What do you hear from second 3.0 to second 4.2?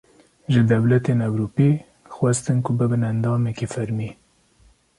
endamekî fermî